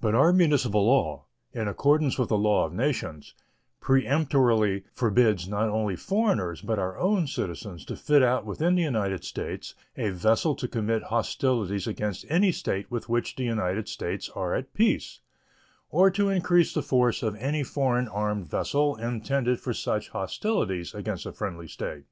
But 0.00 0.16
our 0.16 0.32
municipal 0.32 0.86
law, 0.86 1.26
in 1.52 1.68
accordance 1.68 2.18
with 2.18 2.30
the 2.30 2.36
law 2.36 2.66
of 2.66 2.72
nations, 2.72 3.32
peremptorily 3.80 4.82
forbids 4.92 5.46
not 5.46 5.68
only 5.68 5.94
foreigners, 5.94 6.60
but 6.62 6.80
our 6.80 6.98
own 6.98 7.28
citizens, 7.28 7.84
to 7.84 7.94
fit 7.94 8.24
out 8.24 8.44
within 8.44 8.74
the 8.74 8.82
United 8.82 9.22
States 9.22 9.76
a 9.96 10.10
vessel 10.10 10.56
to 10.56 10.66
commit 10.66 11.04
hostilities 11.14 11.86
against 11.86 12.26
any 12.28 12.50
state 12.50 12.90
with 12.90 13.08
which 13.08 13.36
the 13.36 13.44
United 13.44 13.86
States 13.88 14.28
are 14.30 14.52
at 14.52 14.74
peace, 14.74 15.20
or 15.90 16.10
to 16.10 16.28
increase 16.28 16.74
the 16.74 16.82
force 16.82 17.22
of 17.22 17.36
any 17.36 17.62
foreign 17.62 18.08
armed 18.08 18.48
vessel 18.50 18.96
intended 18.96 19.60
for 19.60 19.72
such 19.72 20.08
hostilities 20.08 20.92
against 20.92 21.24
a 21.24 21.30
friendly 21.30 21.68
state. 21.68 22.02